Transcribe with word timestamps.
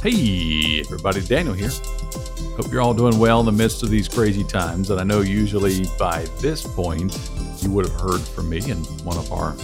Hey, 0.00 0.78
everybody, 0.78 1.20
Daniel 1.22 1.54
here. 1.54 1.72
Hope 2.56 2.70
you're 2.70 2.80
all 2.80 2.94
doing 2.94 3.18
well 3.18 3.40
in 3.40 3.46
the 3.46 3.50
midst 3.52 3.82
of 3.82 3.90
these 3.90 4.06
crazy 4.06 4.44
times. 4.44 4.90
And 4.90 5.00
I 5.00 5.02
know 5.02 5.22
usually 5.22 5.86
by 5.98 6.22
this 6.38 6.64
point, 6.64 7.18
you 7.58 7.72
would 7.72 7.84
have 7.88 8.00
heard 8.00 8.20
from 8.20 8.48
me 8.48 8.58
in 8.70 8.78
one 9.04 9.16
of 9.16 9.32
our 9.32 9.56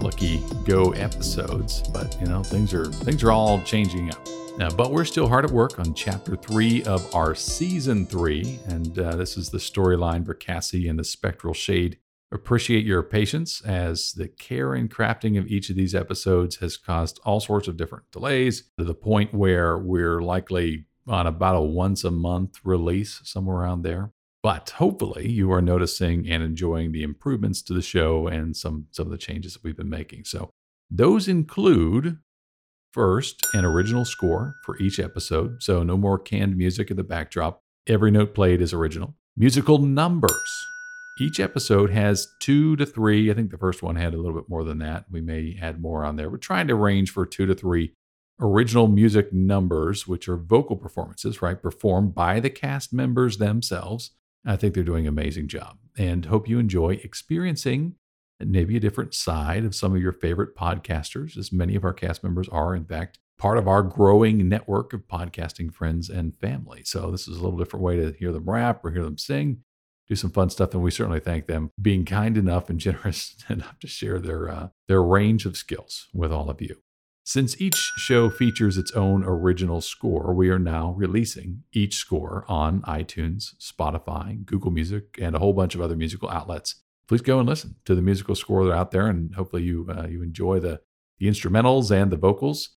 lucky 0.00 0.42
go 0.64 0.92
episodes, 0.92 1.82
but 1.88 2.18
you 2.18 2.26
know, 2.28 2.42
things 2.42 2.72
are 2.72 2.86
things 2.86 3.22
are 3.22 3.30
all 3.30 3.60
changing 3.60 4.08
up. 4.08 4.26
Uh, 4.58 4.70
but 4.70 4.90
we're 4.90 5.04
still 5.04 5.28
hard 5.28 5.44
at 5.44 5.50
work 5.50 5.78
on 5.78 5.92
chapter 5.92 6.34
three 6.34 6.82
of 6.84 7.14
our 7.14 7.34
season 7.34 8.06
three, 8.06 8.58
and 8.68 8.98
uh, 8.98 9.14
this 9.16 9.36
is 9.36 9.50
the 9.50 9.58
storyline 9.58 10.24
for 10.24 10.32
Cassie 10.32 10.88
and 10.88 10.98
the 10.98 11.04
Spectral 11.04 11.52
Shade. 11.52 11.98
Appreciate 12.34 12.84
your 12.84 13.04
patience 13.04 13.60
as 13.60 14.10
the 14.10 14.26
care 14.26 14.74
and 14.74 14.90
crafting 14.90 15.38
of 15.38 15.46
each 15.46 15.70
of 15.70 15.76
these 15.76 15.94
episodes 15.94 16.56
has 16.56 16.76
caused 16.76 17.20
all 17.24 17.38
sorts 17.38 17.68
of 17.68 17.76
different 17.76 18.10
delays 18.10 18.64
to 18.76 18.84
the 18.84 18.92
point 18.92 19.32
where 19.32 19.78
we're 19.78 20.20
likely 20.20 20.86
on 21.06 21.28
about 21.28 21.54
a 21.54 21.60
once 21.60 22.02
a 22.02 22.10
month 22.10 22.58
release, 22.64 23.20
somewhere 23.22 23.58
around 23.58 23.82
there. 23.82 24.10
But 24.42 24.70
hopefully, 24.70 25.30
you 25.30 25.52
are 25.52 25.62
noticing 25.62 26.28
and 26.28 26.42
enjoying 26.42 26.90
the 26.90 27.04
improvements 27.04 27.62
to 27.62 27.72
the 27.72 27.80
show 27.80 28.26
and 28.26 28.56
some, 28.56 28.88
some 28.90 29.06
of 29.06 29.12
the 29.12 29.16
changes 29.16 29.52
that 29.52 29.62
we've 29.62 29.76
been 29.76 29.88
making. 29.88 30.24
So, 30.24 30.50
those 30.90 31.28
include 31.28 32.18
first 32.92 33.46
an 33.54 33.64
original 33.64 34.04
score 34.04 34.56
for 34.64 34.76
each 34.78 34.98
episode. 34.98 35.62
So, 35.62 35.84
no 35.84 35.96
more 35.96 36.18
canned 36.18 36.56
music 36.56 36.90
in 36.90 36.96
the 36.96 37.04
backdrop. 37.04 37.60
Every 37.86 38.10
note 38.10 38.34
played 38.34 38.60
is 38.60 38.72
original. 38.72 39.14
Musical 39.36 39.78
numbers. 39.78 40.73
Each 41.16 41.38
episode 41.38 41.90
has 41.90 42.34
two 42.40 42.74
to 42.76 42.84
three. 42.84 43.30
I 43.30 43.34
think 43.34 43.50
the 43.50 43.58
first 43.58 43.82
one 43.82 43.94
had 43.94 44.14
a 44.14 44.16
little 44.16 44.34
bit 44.34 44.48
more 44.48 44.64
than 44.64 44.78
that. 44.78 45.04
We 45.10 45.20
may 45.20 45.56
add 45.60 45.80
more 45.80 46.04
on 46.04 46.16
there. 46.16 46.28
We're 46.28 46.38
trying 46.38 46.66
to 46.68 46.74
range 46.74 47.10
for 47.10 47.24
two 47.24 47.46
to 47.46 47.54
three 47.54 47.92
original 48.40 48.88
music 48.88 49.32
numbers, 49.32 50.08
which 50.08 50.28
are 50.28 50.36
vocal 50.36 50.76
performances, 50.76 51.40
right? 51.40 51.62
Performed 51.62 52.16
by 52.16 52.40
the 52.40 52.50
cast 52.50 52.92
members 52.92 53.38
themselves. 53.38 54.10
I 54.44 54.56
think 54.56 54.74
they're 54.74 54.82
doing 54.82 55.06
an 55.06 55.12
amazing 55.12 55.46
job 55.46 55.78
and 55.96 56.26
hope 56.26 56.48
you 56.48 56.58
enjoy 56.58 57.00
experiencing 57.04 57.94
maybe 58.40 58.76
a 58.76 58.80
different 58.80 59.14
side 59.14 59.64
of 59.64 59.74
some 59.74 59.94
of 59.94 60.02
your 60.02 60.12
favorite 60.12 60.56
podcasters, 60.56 61.38
as 61.38 61.52
many 61.52 61.76
of 61.76 61.84
our 61.84 61.92
cast 61.92 62.24
members 62.24 62.48
are, 62.48 62.74
in 62.74 62.84
fact, 62.84 63.18
part 63.38 63.56
of 63.56 63.68
our 63.68 63.82
growing 63.82 64.48
network 64.48 64.92
of 64.92 65.06
podcasting 65.06 65.72
friends 65.72 66.10
and 66.10 66.36
family. 66.40 66.82
So 66.84 67.10
this 67.10 67.28
is 67.28 67.38
a 67.38 67.42
little 67.42 67.58
different 67.58 67.84
way 67.84 67.96
to 67.96 68.12
hear 68.18 68.32
them 68.32 68.50
rap 68.50 68.84
or 68.84 68.90
hear 68.90 69.04
them 69.04 69.16
sing, 69.16 69.62
do 70.08 70.14
some 70.14 70.30
fun 70.30 70.50
stuff, 70.50 70.74
and 70.74 70.82
we 70.82 70.90
certainly 70.90 71.20
thank 71.20 71.46
them 71.46 71.70
being 71.80 72.04
kind 72.04 72.36
enough 72.36 72.68
and 72.68 72.78
generous 72.86 73.36
enough 73.48 73.78
to 73.80 73.86
share 73.86 74.18
their 74.18 74.50
uh, 74.50 74.68
their 74.88 75.02
range 75.02 75.46
of 75.46 75.56
skills 75.56 76.08
with 76.12 76.32
all 76.32 76.50
of 76.50 76.60
you. 76.60 76.76
Since 77.26 77.58
each 77.58 77.76
show 77.96 78.28
features 78.28 78.76
its 78.76 78.92
own 78.92 79.24
original 79.24 79.80
score, 79.80 80.34
we 80.34 80.50
are 80.50 80.58
now 80.58 80.92
releasing 80.92 81.62
each 81.72 81.96
score 81.96 82.44
on 82.48 82.82
iTunes, 82.82 83.54
Spotify, 83.56 84.44
Google 84.44 84.70
Music, 84.70 85.18
and 85.18 85.34
a 85.34 85.38
whole 85.38 85.54
bunch 85.54 85.74
of 85.74 85.80
other 85.80 85.96
musical 85.96 86.28
outlets. 86.28 86.82
Please 87.08 87.22
go 87.22 87.38
and 87.38 87.48
listen 87.48 87.76
to 87.86 87.94
the 87.94 88.02
musical 88.02 88.34
score 88.34 88.64
that 88.64 88.72
are 88.72 88.76
out 88.76 88.90
there, 88.90 89.06
and 89.06 89.34
hopefully 89.34 89.62
you 89.62 89.86
uh, 89.90 90.06
you 90.06 90.22
enjoy 90.22 90.60
the 90.60 90.80
the 91.18 91.26
instrumentals 91.26 91.90
and 91.90 92.10
the 92.10 92.16
vocals 92.16 92.76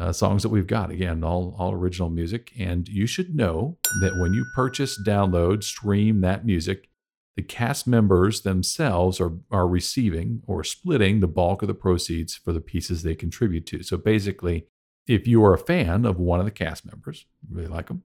uh, 0.00 0.12
songs 0.12 0.42
that 0.42 0.48
we've 0.48 0.66
got. 0.66 0.90
Again, 0.90 1.22
all 1.22 1.54
all 1.58 1.72
original 1.72 2.08
music, 2.08 2.52
and 2.58 2.88
you 2.88 3.06
should 3.06 3.34
know 3.34 3.78
that 4.00 4.16
when 4.18 4.32
you 4.32 4.44
purchase, 4.54 4.98
download, 5.06 5.62
stream 5.62 6.22
that 6.22 6.46
music, 6.46 6.88
the 7.36 7.42
cast 7.42 7.86
members 7.86 8.40
themselves 8.40 9.20
are, 9.20 9.32
are 9.50 9.68
receiving 9.68 10.42
or 10.46 10.64
splitting 10.64 11.20
the 11.20 11.28
bulk 11.28 11.62
of 11.62 11.68
the 11.68 11.74
proceeds 11.74 12.34
for 12.34 12.52
the 12.52 12.60
pieces 12.60 13.02
they 13.02 13.14
contribute 13.14 13.66
to. 13.66 13.82
So 13.82 13.96
basically, 13.96 14.66
if 15.06 15.26
you 15.26 15.44
are 15.44 15.54
a 15.54 15.58
fan 15.58 16.06
of 16.06 16.18
one 16.18 16.40
of 16.40 16.46
the 16.46 16.50
cast 16.50 16.86
members, 16.86 17.26
really 17.50 17.68
like 17.68 17.88
them, 17.88 18.02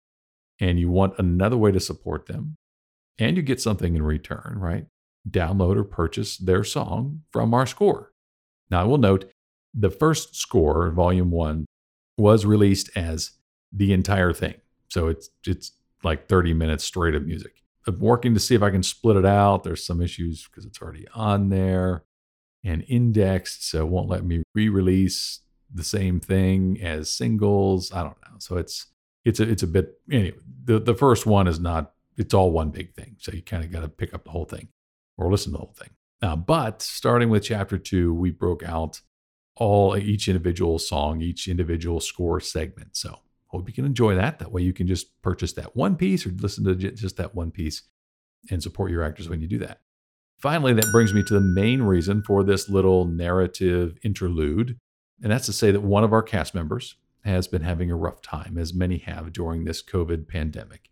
and 0.60 0.80
you 0.80 0.90
want 0.90 1.20
another 1.20 1.58
way 1.58 1.72
to 1.72 1.80
support 1.80 2.26
them, 2.26 2.58
and 3.20 3.38
you 3.38 3.44
get 3.44 3.62
something 3.62 3.96
in 3.96 4.02
return, 4.02 4.56
right? 4.58 4.88
Download 5.30 5.78
or 5.78 5.84
purchase 5.84 6.38
their 6.38 6.64
song 6.64 7.22
from 7.32 7.54
our 7.54 7.68
score. 7.68 8.12
Now, 8.72 8.82
I 8.82 8.86
will 8.86 8.98
note 8.98 9.32
the 9.74 9.92
first 9.92 10.36
score, 10.36 10.90
volume 10.92 11.32
one, 11.32 11.66
was 12.18 12.46
released 12.46 12.90
as 12.96 13.32
the 13.72 13.94
entire 13.94 14.34
thing. 14.34 14.56
So 14.90 15.08
it's 15.08 15.30
it's 15.46 15.72
like 16.04 16.28
30 16.28 16.54
minutes 16.54 16.84
straight 16.84 17.16
of 17.16 17.26
music. 17.26 17.64
I'm 17.88 18.00
working 18.00 18.34
to 18.34 18.40
see 18.40 18.56
if 18.56 18.62
I 18.62 18.70
can 18.70 18.84
split 18.84 19.18
it 19.18 19.26
out. 19.26 19.64
There's 19.64 19.86
some 19.86 20.02
issues 20.02 20.48
because 20.48 20.66
it's 20.66 20.82
already 20.82 21.08
on 21.14 21.50
there 21.50 22.04
and 22.64 22.86
indexed, 22.88 23.70
so 23.70 23.80
it 23.80 23.90
won't 23.90 24.10
let 24.10 24.24
me 24.24 24.44
re-release 24.56 25.42
the 25.74 25.84
same 25.84 26.20
thing 26.20 26.80
as 26.82 27.12
singles. 27.12 27.92
I 27.92 28.04
don't 28.04 28.18
know. 28.22 28.38
So 28.40 28.58
it's 28.58 28.88
it's 29.26 29.40
a 29.40 29.50
it's 29.50 29.64
a 29.64 29.68
bit 29.68 30.00
anyway. 30.12 30.38
The 30.66 30.80
the 30.80 30.96
first 30.96 31.26
one 31.26 31.48
is 31.48 31.60
not. 31.60 31.92
It's 32.16 32.34
all 32.34 32.52
one 32.52 32.70
big 32.70 32.94
thing. 32.94 33.16
So 33.20 33.32
you 33.32 33.42
kind 33.42 33.64
of 33.64 33.72
got 33.72 33.82
to 33.82 33.90
pick 33.90 34.14
up 34.14 34.24
the 34.24 34.30
whole 34.30 34.46
thing 34.46 34.68
or 35.18 35.32
listen 35.32 35.52
to 35.52 35.58
the 35.58 35.64
whole 35.64 35.76
thing. 35.76 35.90
Uh, 36.22 36.36
but 36.36 36.82
starting 36.82 37.30
with 37.30 37.44
chapter 37.44 37.78
two, 37.78 38.14
we 38.14 38.30
broke 38.30 38.64
out 38.64 39.02
all 39.56 39.96
each 39.98 40.28
individual 40.28 40.80
song, 40.80 41.22
each 41.22 41.48
individual 41.48 42.00
score 42.00 42.40
segment. 42.40 42.96
So 42.96 43.20
Hope 43.54 43.68
you 43.68 43.74
can 43.74 43.86
enjoy 43.86 44.16
that. 44.16 44.40
That 44.40 44.52
way 44.52 44.64
you 44.64 44.74
can 44.74 44.88
just 44.88 45.22
purchase 45.22 45.54
that 45.54 45.76
one 45.76 45.96
piece 45.96 46.26
or 46.26 46.32
listen 46.32 46.64
to 46.64 46.76
just 46.76 47.18
that 47.18 47.36
one 47.36 47.52
piece 47.52 47.84
and 48.50 48.64
support 48.64 48.90
your 48.90 49.04
actors 49.04 49.30
when 49.30 49.42
you 49.42 49.48
do 49.48 49.60
that. 49.60 49.80
Finally, 50.40 50.74
that 50.74 50.92
brings 50.92 51.14
me 51.14 51.22
to 51.24 51.36
the 51.36 51.40
main 51.40 51.84
reason 51.84 52.24
for 52.24 52.44
this 52.44 52.68
little 52.68 53.06
narrative 53.06 53.96
interlude. 54.04 54.80
And 55.22 55.32
that's 55.32 55.46
to 55.46 55.54
say 55.54 55.70
that 55.70 55.82
one 55.82 56.04
of 56.04 56.12
our 56.12 56.24
cast 56.24 56.56
members 56.56 56.96
has 57.26 57.48
been 57.48 57.62
having 57.62 57.92
a 57.92 57.96
rough 57.96 58.24
time, 58.24 58.58
as 58.58 58.74
many 58.74 58.98
have 58.98 59.32
during 59.32 59.66
this 59.66 59.84
COVID 59.84 60.28
pandemic, 60.28 60.90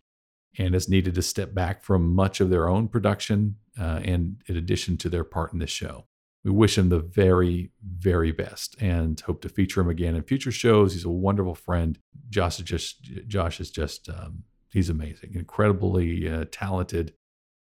and 0.60 0.76
has 0.76 0.88
needed 0.88 1.16
to 1.16 1.24
step 1.24 1.56
back 1.56 1.84
from 1.84 2.14
much 2.14 2.40
of 2.40 2.52
their 2.52 2.70
own 2.70 2.88
production 2.88 3.56
uh, 3.80 4.02
and 4.06 4.36
in 4.46 4.56
addition 4.56 4.98
to 4.98 5.10
their 5.10 5.24
part 5.24 5.52
in 5.52 5.58
this 5.58 5.72
show 5.72 6.06
we 6.44 6.52
wish 6.52 6.78
him 6.78 6.90
the 6.90 7.00
very, 7.00 7.72
very 7.84 8.32
best 8.32 8.76
and 8.82 9.20
hope 9.22 9.42
to 9.42 9.50
feature 9.50 9.82
him 9.82 9.90
again 9.90 10.16
in 10.16 10.24
future 10.24 10.52
shows. 10.52 10.94
He's 10.94 11.06
a 11.06 11.10
wonderful 11.10 11.56
friend. 11.56 12.00
Josh 12.30 12.60
is 12.60 12.66
just, 12.66 13.04
Josh 13.28 13.60
is 13.60 13.70
just, 13.70 14.10
um, 14.10 14.44
he's 14.72 14.90
amazing, 14.90 15.34
incredibly 15.36 16.28
uh, 16.28 16.46
talented. 16.52 17.14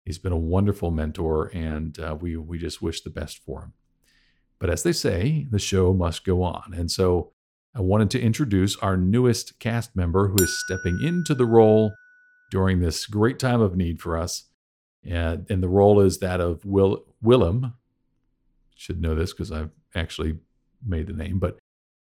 He's 0.04 0.18
been 0.18 0.32
a 0.32 0.36
wonderful 0.36 0.90
mentor, 0.90 1.50
and 1.54 1.96
uh, 2.00 2.16
we 2.20 2.36
we 2.36 2.58
just 2.58 2.82
wish 2.82 3.02
the 3.02 3.10
best 3.10 3.38
for 3.38 3.60
him. 3.60 3.72
But 4.58 4.68
as 4.68 4.82
they 4.82 4.92
say, 4.92 5.46
the 5.48 5.60
show 5.60 5.92
must 5.92 6.24
go 6.24 6.42
on, 6.42 6.74
and 6.74 6.90
so 6.90 7.32
I 7.74 7.80
wanted 7.82 8.10
to 8.10 8.20
introduce 8.20 8.76
our 8.78 8.96
newest 8.96 9.60
cast 9.60 9.94
member 9.94 10.28
who 10.28 10.42
is 10.42 10.60
stepping 10.64 10.98
into 11.00 11.34
the 11.34 11.46
role 11.46 11.92
during 12.50 12.80
this 12.80 13.06
great 13.06 13.38
time 13.38 13.60
of 13.60 13.76
need 13.76 14.00
for 14.00 14.18
us. 14.18 14.48
And, 15.04 15.46
and 15.48 15.62
the 15.62 15.68
role 15.68 16.00
is 16.00 16.18
that 16.18 16.40
of 16.40 16.64
Will 16.64 17.04
Willem 17.22 17.74
should 18.76 19.00
know 19.00 19.14
this 19.14 19.32
because 19.32 19.52
I've 19.52 19.70
actually 19.94 20.38
made 20.84 21.06
the 21.06 21.12
name, 21.12 21.38
but 21.38 21.58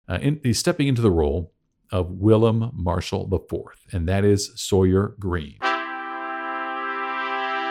uh, 0.09 0.19
in, 0.23 0.41
he's 0.43 0.59
stepping 0.59 0.89
into 0.89 1.03
the 1.03 1.11
role 1.11 1.53
of 1.91 2.11
Willem 2.11 2.71
Marshall 2.75 3.29
IV, 3.33 3.93
and 3.93 4.09
that 4.09 4.25
is 4.25 4.53
Sawyer 4.56 5.15
Green. 5.19 5.56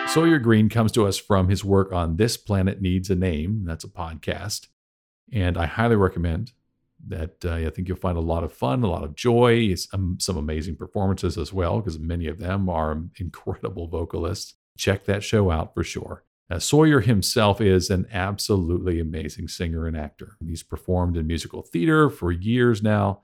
Sawyer 0.08 0.40
Green 0.40 0.70
comes 0.70 0.92
to 0.94 1.06
us 1.06 1.18
from 1.18 1.50
his 1.50 1.66
work 1.66 1.92
on 1.92 2.16
This 2.16 2.38
Planet 2.38 2.82
Needs 2.82 3.10
a 3.10 3.16
Name. 3.16 3.66
That's 3.66 3.84
a 3.84 3.90
podcast. 3.90 4.68
And 5.34 5.58
I 5.58 5.66
highly 5.66 5.98
recommend 5.98 6.54
that. 7.08 7.44
Uh, 7.44 7.56
I 7.56 7.70
think 7.70 7.90
you'll 7.90 7.98
find 7.98 8.18
a 8.18 8.22
lot 8.22 8.46
of 8.46 8.54
fun, 8.54 8.84
a 8.84 8.90
lot 8.90 9.04
of 9.04 9.16
joy, 9.16 9.76
um, 9.94 10.18
some 10.20 10.38
amazing 10.38 10.78
performances 10.78 11.38
as 11.38 11.52
well, 11.52 11.82
because 11.82 12.00
many 12.00 12.28
of 12.28 12.40
them 12.40 12.70
are 12.70 13.04
incredible 13.20 13.88
vocalists. 13.88 14.54
Check 14.78 15.04
that 15.06 15.24
show 15.24 15.52
out 15.52 15.74
for 15.74 15.84
sure. 15.84 16.24
Uh, 16.50 16.60
Sawyer 16.60 17.02
himself 17.02 17.60
is 17.60 17.90
an 17.90 18.08
absolutely 18.12 19.00
amazing 19.00 19.48
singer 19.50 19.86
and 19.86 19.98
actor. 19.98 20.38
He's 20.46 20.64
performed 20.64 21.18
in 21.18 21.28
musical 21.28 21.62
theater 21.62 22.10
for 22.10 22.32
years 22.32 22.82
now. 22.82 23.24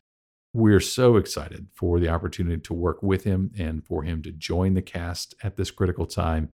We're 0.52 0.82
so 0.82 1.16
excited 1.16 1.68
for 1.74 2.00
the 2.00 2.10
opportunity 2.10 2.62
to 2.62 2.74
work 2.74 3.02
with 3.02 3.24
him 3.24 3.52
and 3.58 3.84
for 3.86 4.04
him 4.04 4.22
to 4.24 4.32
join 4.32 4.74
the 4.74 4.82
cast 4.82 5.34
at 5.42 5.56
this 5.56 5.72
critical 5.72 6.06
time. 6.06 6.50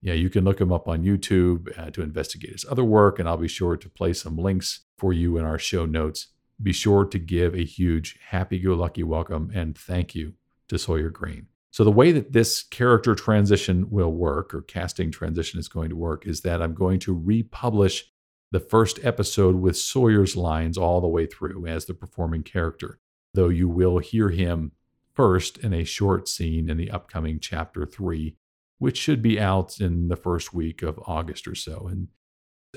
Yeah, 0.00 0.14
you 0.14 0.30
can 0.30 0.44
look 0.44 0.60
him 0.60 0.72
up 0.72 0.88
on 0.88 1.04
YouTube 1.04 1.78
uh, 1.78 1.90
to 1.90 2.02
investigate 2.02 2.52
his 2.52 2.64
other 2.68 2.84
work, 2.84 3.18
and 3.18 3.28
I'll 3.28 3.36
be 3.36 3.48
sure 3.48 3.76
to 3.76 3.88
place 3.88 4.22
some 4.22 4.36
links 4.36 4.80
for 4.98 5.12
you 5.12 5.36
in 5.36 5.44
our 5.44 5.58
show 5.58 5.86
notes. 5.86 6.28
Be 6.62 6.72
sure 6.72 7.04
to 7.04 7.18
give 7.18 7.54
a 7.54 7.64
huge 7.64 8.18
happy 8.30 8.58
go 8.58 8.74
lucky 8.74 9.02
welcome 9.02 9.50
and 9.54 9.76
thank 9.76 10.14
you 10.14 10.34
to 10.68 10.78
Sawyer 10.78 11.10
Green. 11.10 11.48
So, 11.76 11.84
the 11.84 11.92
way 11.92 12.10
that 12.10 12.32
this 12.32 12.62
character 12.62 13.14
transition 13.14 13.90
will 13.90 14.10
work, 14.10 14.54
or 14.54 14.62
casting 14.62 15.10
transition 15.10 15.60
is 15.60 15.68
going 15.68 15.90
to 15.90 15.94
work, 15.94 16.26
is 16.26 16.40
that 16.40 16.62
I'm 16.62 16.72
going 16.72 17.00
to 17.00 17.14
republish 17.14 18.10
the 18.50 18.60
first 18.60 18.98
episode 19.04 19.56
with 19.56 19.76
Sawyer's 19.76 20.36
lines 20.36 20.78
all 20.78 21.02
the 21.02 21.06
way 21.06 21.26
through 21.26 21.66
as 21.66 21.84
the 21.84 21.92
performing 21.92 22.44
character, 22.44 22.98
though 23.34 23.50
you 23.50 23.68
will 23.68 23.98
hear 23.98 24.30
him 24.30 24.72
first 25.12 25.58
in 25.58 25.74
a 25.74 25.84
short 25.84 26.28
scene 26.28 26.70
in 26.70 26.78
the 26.78 26.90
upcoming 26.90 27.40
chapter 27.40 27.84
three, 27.84 28.38
which 28.78 28.96
should 28.96 29.20
be 29.20 29.38
out 29.38 29.78
in 29.78 30.08
the 30.08 30.16
first 30.16 30.54
week 30.54 30.80
of 30.80 30.98
August 31.06 31.46
or 31.46 31.54
so. 31.54 31.88
And 31.88 32.08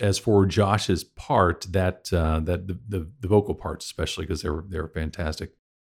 as 0.01 0.19
for 0.19 0.45
Josh's 0.45 1.05
part, 1.05 1.67
that 1.69 2.11
uh, 2.11 2.41
that 2.41 2.67
the, 2.67 2.77
the, 2.85 3.09
the 3.21 3.29
vocal 3.29 3.55
parts 3.55 3.85
especially 3.85 4.25
because 4.25 4.41
they're 4.41 4.65
they're 4.67 4.89
fantastic, 4.89 5.53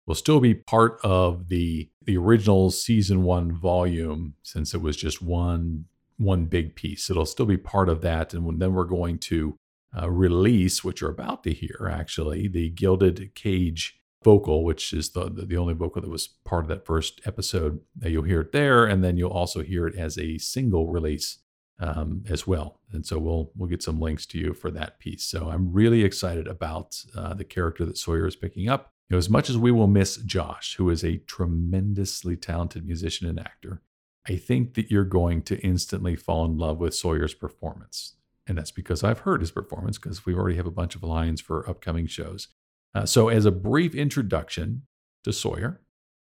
will 0.10 0.16
still 0.16 0.40
be 0.40 0.56
part 0.56 1.00
of 1.04 1.50
the 1.50 1.88
the 2.04 2.18
original 2.18 2.72
season 2.72 3.22
one 3.22 3.52
volume 3.52 4.34
since 4.42 4.74
it 4.74 4.82
was 4.82 4.98
just 4.98 5.22
one 5.22 5.86
one 6.18 6.46
big 6.46 6.76
piece. 6.76 7.12
It'll 7.12 7.28
still 7.28 7.46
be 7.46 7.58
part 7.58 7.88
of 7.88 8.02
that, 8.02 8.34
and 8.34 8.60
then 8.60 8.74
we're 8.74 8.84
going 8.86 9.20
to 9.20 9.56
uh, 9.96 10.10
release, 10.10 10.84
which 10.84 11.00
you're 11.00 11.12
about 11.12 11.44
to 11.44 11.54
hear 11.54 11.90
actually, 11.94 12.48
the 12.48 12.72
Gilded 12.72 13.36
Cage 13.36 14.02
vocal, 14.24 14.66
which 14.66 14.92
is 14.94 15.12
the, 15.12 15.30
the 15.30 15.56
only 15.56 15.76
vocal 15.76 16.02
that 16.02 16.10
was 16.10 16.28
part 16.44 16.66
of 16.66 16.70
that 16.70 16.86
first 16.86 17.22
episode. 17.26 17.80
You'll 18.04 18.24
hear 18.24 18.42
it 18.42 18.52
there, 18.52 18.86
and 18.86 19.04
then 19.04 19.16
you'll 19.16 19.30
also 19.32 19.62
hear 19.62 19.88
it 19.88 19.96
as 19.96 20.18
a 20.18 20.40
single 20.40 20.88
release 20.92 21.38
um, 21.80 22.24
as 22.28 22.48
well. 22.48 22.80
And 22.92 23.06
so 23.06 23.20
we'll 23.20 23.52
we'll 23.56 23.70
get 23.70 23.84
some 23.84 24.00
links 24.00 24.26
to 24.28 24.40
you 24.40 24.54
for 24.56 24.72
that 24.72 24.98
piece. 24.98 25.24
So 25.26 25.50
I'm 25.50 25.72
really 25.72 26.04
excited 26.04 26.48
about 26.48 27.00
uh, 27.16 27.36
the 27.36 27.46
character 27.46 27.86
that 27.86 27.98
Sawyer 27.98 28.26
is 28.26 28.36
picking 28.36 28.68
up. 28.68 28.92
You 29.10 29.16
know, 29.16 29.18
as 29.18 29.30
much 29.30 29.50
as 29.50 29.58
we 29.58 29.72
will 29.72 29.88
miss 29.88 30.18
Josh, 30.18 30.76
who 30.76 30.90
is 30.90 31.04
a 31.04 31.18
tremendously 31.18 32.36
talented 32.38 32.86
musician 32.86 33.28
and 33.28 33.40
actor, 33.40 33.82
I 34.28 34.36
think 34.36 34.76
that 34.76 34.92
you're 34.92 35.04
going 35.04 35.42
to 35.44 35.60
instantly 35.62 36.16
fall 36.16 36.46
in 36.46 36.58
love 36.58 36.78
with 36.78 36.94
Sawyer's 36.94 37.34
performance. 37.34 38.14
And 38.46 38.58
that's 38.58 38.72
because 38.72 39.04
I've 39.04 39.20
heard 39.20 39.42
his 39.42 39.52
performance 39.52 39.98
because 39.98 40.26
we 40.26 40.36
already 40.36 40.58
have 40.58 40.68
a 40.68 40.72
bunch 40.72 40.96
of 40.96 41.02
lines 41.02 41.42
for 41.42 41.68
upcoming 41.68 42.06
shows. 42.06 42.50
Uh, 42.94 43.06
so, 43.06 43.30
as 43.30 43.46
a 43.46 43.52
brief 43.52 43.96
introduction 43.96 44.84
to 45.24 45.34
Sawyer, 45.34 45.82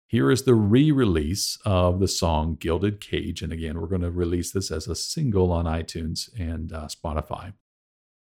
here 0.07 0.31
is 0.31 0.43
the 0.43 0.55
re 0.55 0.91
release 0.91 1.59
of 1.65 2.01
the 2.01 2.09
song 2.09 2.57
Gilded 2.59 3.01
Cage. 3.01 3.43
And 3.43 3.53
again, 3.53 3.81
we're 3.81 3.87
going 3.87 4.03
to 4.03 4.11
release 4.11 4.53
this 4.53 4.71
as 4.71 4.89
a 4.89 4.95
single 4.95 5.53
on 5.53 5.67
iTunes 5.67 6.29
and 6.39 6.73
uh, 6.73 6.89
Spotify. 6.89 7.53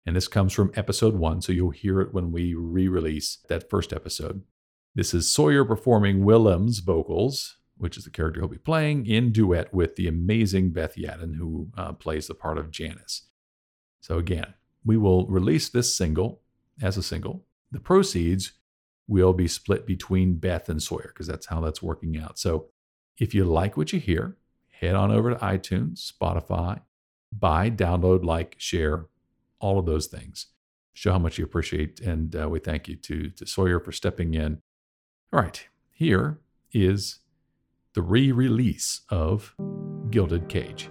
And 0.08 0.16
this 0.16 0.26
comes 0.26 0.55
from 0.55 0.72
episode 0.75 1.14
one. 1.14 1.43
So, 1.43 1.52
you'll 1.52 1.70
hear 1.70 2.00
it 2.00 2.14
when 2.14 2.32
we 2.32 2.55
re 2.55 2.88
release 2.88 3.38
that 3.49 3.69
first 3.69 3.93
episode. 3.93 4.43
This 4.94 5.12
is 5.12 5.31
Sawyer 5.31 5.64
performing 5.64 6.25
Willem's 6.25 6.78
vocals, 6.78 7.58
which 7.76 7.96
is 7.96 8.05
the 8.05 8.10
character 8.10 8.40
he'll 8.40 8.49
be 8.49 8.58
playing, 8.58 9.06
in 9.06 9.32
duet 9.32 9.72
with 9.72 9.96
the 9.96 10.08
amazing 10.08 10.70
Beth 10.70 10.96
Yadin, 10.96 11.37
who 11.37 11.69
uh, 11.76 11.93
plays 11.93 12.26
the 12.26 12.34
part 12.34 12.58
of 12.58 12.70
Janice. 12.70 13.28
So, 14.00 14.19
again, 14.19 14.55
we 14.84 14.96
will 14.96 15.26
release 15.26 15.69
this 15.69 15.94
single 15.94 16.40
as 16.81 16.96
a 16.96 17.02
single 17.02 17.44
the 17.70 17.81
proceeds 17.81 18.52
will 19.06 19.32
be 19.32 19.49
split 19.49 19.87
between 19.87 20.37
Beth 20.37 20.69
and 20.69 20.82
Sawyer 20.82 21.10
because 21.12 21.26
that's 21.26 21.46
how 21.46 21.60
that's 21.60 21.82
working 21.82 22.19
out. 22.19 22.38
So 22.38 22.66
if 23.19 23.34
you 23.34 23.44
like 23.44 23.76
what 23.76 23.93
you 23.93 24.00
hear, 24.00 24.37
head 24.70 24.94
on 24.94 25.10
over 25.10 25.31
to 25.31 25.37
iTunes, 25.37 26.10
Spotify, 26.10 26.81
buy, 27.37 27.70
download, 27.70 28.25
like, 28.25 28.55
share, 28.58 29.06
all 29.60 29.78
of 29.78 29.87
those 29.87 30.06
things. 30.06 30.46
Show 30.93 31.12
how 31.12 31.19
much 31.19 31.38
you 31.38 31.44
appreciate, 31.44 32.00
and 32.00 32.34
uh, 32.34 32.49
we 32.49 32.58
thank 32.58 32.88
you 32.88 32.96
to, 32.96 33.31
to 33.31 33.46
Sawyer 33.46 33.78
for 33.78 33.93
stepping 33.93 34.34
in. 34.34 34.60
All 35.32 35.40
right, 35.40 35.64
here 35.93 36.40
is 36.72 37.20
the 37.94 38.02
re 38.02 38.32
release 38.32 39.02
of 39.08 39.55
Gilded 40.10 40.49
Cage. 40.49 40.90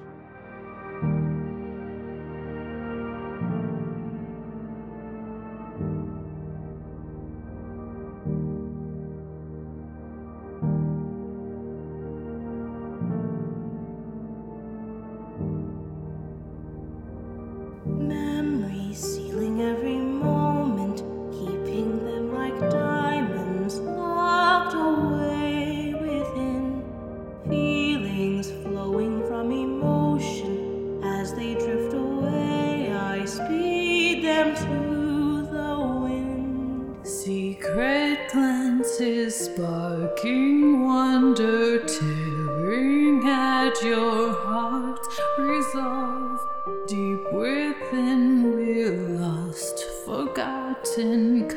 is 39.17 39.35
sparking 39.35 40.85
wonder, 40.85 41.79
tearing 41.79 43.27
at 43.27 43.81
your 43.81 44.31
heart's 44.31 45.19
resolve. 45.39 46.39
Deep 46.87 47.23
within, 47.33 48.53
we're 48.53 49.09
lost, 49.19 49.83
forgotten. 50.05 51.49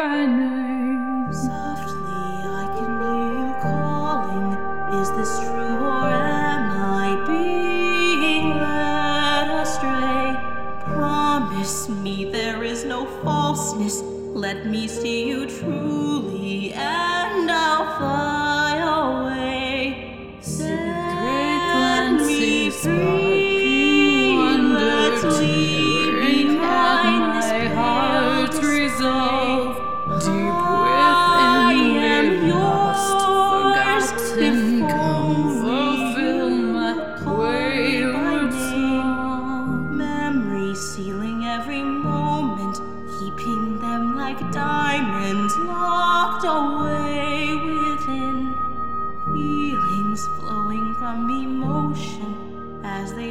Away. 0.00 1.67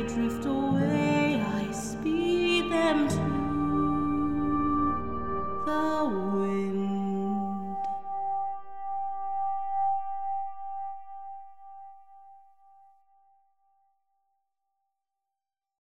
drift 0.07 0.45
away. 0.45 0.56